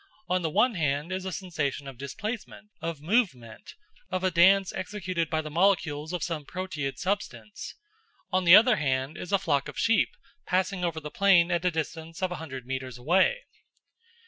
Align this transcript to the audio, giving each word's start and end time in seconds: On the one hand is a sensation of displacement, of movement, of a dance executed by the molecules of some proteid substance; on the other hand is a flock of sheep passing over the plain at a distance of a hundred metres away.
On 0.27 0.41
the 0.41 0.49
one 0.49 0.73
hand 0.73 1.11
is 1.11 1.25
a 1.25 1.31
sensation 1.31 1.87
of 1.87 1.95
displacement, 1.95 2.71
of 2.81 3.01
movement, 3.03 3.75
of 4.09 4.23
a 4.23 4.31
dance 4.31 4.73
executed 4.73 5.29
by 5.29 5.41
the 5.43 5.51
molecules 5.51 6.11
of 6.11 6.23
some 6.23 6.43
proteid 6.43 6.97
substance; 6.97 7.75
on 8.33 8.43
the 8.43 8.55
other 8.55 8.77
hand 8.77 9.15
is 9.15 9.31
a 9.31 9.37
flock 9.37 9.67
of 9.67 9.77
sheep 9.77 10.09
passing 10.47 10.83
over 10.83 10.99
the 10.99 11.11
plain 11.11 11.51
at 11.51 11.65
a 11.65 11.69
distance 11.69 12.23
of 12.23 12.31
a 12.31 12.37
hundred 12.37 12.65
metres 12.65 12.97
away. 12.97 13.41